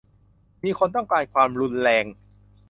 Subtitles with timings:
[0.63, 2.05] -มีคนต้องการความรุนแรง